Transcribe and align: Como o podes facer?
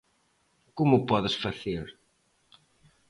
Como 0.77 0.93
o 0.97 1.05
podes 1.09 1.35
facer? 1.43 1.85